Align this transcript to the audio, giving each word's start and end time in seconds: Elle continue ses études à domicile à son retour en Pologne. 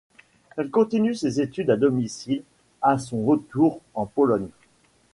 Elle 0.57 0.71
continue 0.71 1.13
ses 1.13 1.41
études 1.41 1.69
à 1.69 1.77
domicile 1.77 2.41
à 2.81 2.97
son 2.97 3.23
retour 3.23 3.81
en 3.93 4.07
Pologne. 4.07 4.49